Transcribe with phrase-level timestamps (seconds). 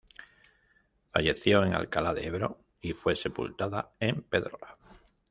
[1.11, 4.75] Falleció en Alcalá de Ebro y fue sepultada en Pedrola.